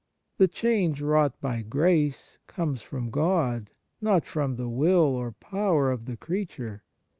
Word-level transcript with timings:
The 0.39 0.47
change 0.47 0.99
wrought 0.99 1.39
by 1.41 1.61
grace 1.61 2.39
comes 2.47 2.81
from 2.81 3.11
God, 3.11 3.69
not 4.01 4.25
from 4.25 4.55
the 4.55 4.67
will 4.67 4.97
or 5.15 5.31
power 5.31 5.91
of 5.91 6.05
the 6.05 6.17
creature. 6.17 6.81